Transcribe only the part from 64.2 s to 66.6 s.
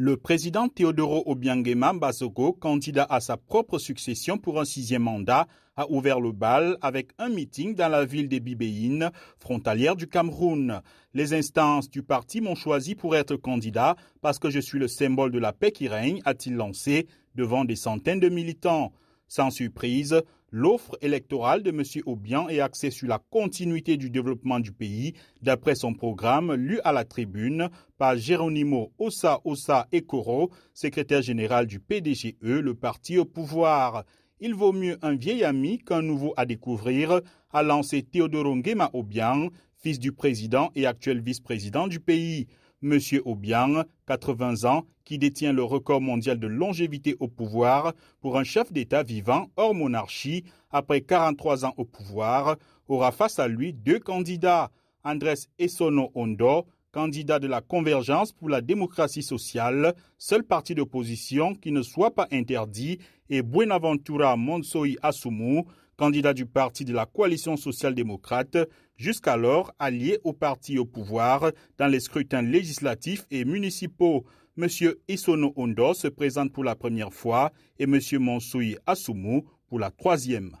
Monsoi Asumu, candidat du